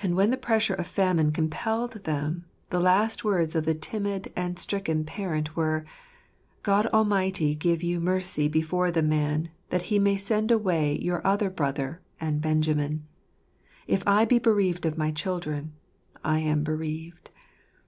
[0.00, 4.60] And when the pressure of famine compelled them, the last words of the timid and
[4.60, 5.84] stricken parent were,
[6.62, 11.50] "God Almighty give you mercy before the man, that he may send away your other
[11.50, 13.08] brother, and Benjamin.
[13.88, 15.72] If I be bereaved of my children,
[16.22, 17.30] I am bereaved."